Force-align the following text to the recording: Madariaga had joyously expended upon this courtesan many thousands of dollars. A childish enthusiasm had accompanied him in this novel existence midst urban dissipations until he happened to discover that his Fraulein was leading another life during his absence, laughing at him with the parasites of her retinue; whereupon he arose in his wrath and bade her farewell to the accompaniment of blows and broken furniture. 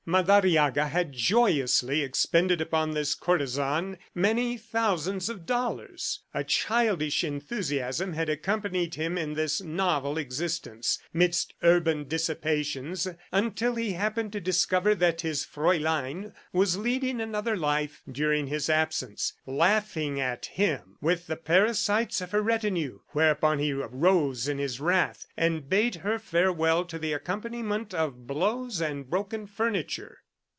Madariaga 0.07 0.87
had 0.89 1.11
joyously 1.13 2.01
expended 2.01 2.59
upon 2.59 2.91
this 2.91 3.13
courtesan 3.13 3.99
many 4.15 4.57
thousands 4.57 5.29
of 5.29 5.45
dollars. 5.45 6.21
A 6.33 6.43
childish 6.43 7.23
enthusiasm 7.23 8.13
had 8.13 8.27
accompanied 8.27 8.95
him 8.95 9.15
in 9.15 9.35
this 9.35 9.61
novel 9.61 10.17
existence 10.17 10.97
midst 11.13 11.53
urban 11.61 12.05
dissipations 12.07 13.07
until 13.31 13.75
he 13.75 13.93
happened 13.93 14.31
to 14.33 14.41
discover 14.41 14.95
that 14.95 15.21
his 15.21 15.45
Fraulein 15.45 16.33
was 16.51 16.77
leading 16.77 17.21
another 17.21 17.55
life 17.55 18.01
during 18.11 18.47
his 18.47 18.71
absence, 18.71 19.33
laughing 19.45 20.19
at 20.19 20.47
him 20.47 20.97
with 20.99 21.27
the 21.27 21.35
parasites 21.37 22.21
of 22.21 22.31
her 22.31 22.41
retinue; 22.41 22.99
whereupon 23.09 23.59
he 23.59 23.71
arose 23.71 24.47
in 24.47 24.57
his 24.57 24.79
wrath 24.79 25.27
and 25.37 25.69
bade 25.69 25.95
her 25.97 26.17
farewell 26.17 26.83
to 26.85 26.97
the 26.97 27.13
accompaniment 27.13 27.93
of 27.93 28.25
blows 28.25 28.81
and 28.81 29.07
broken 29.09 29.45
furniture. 29.45 29.91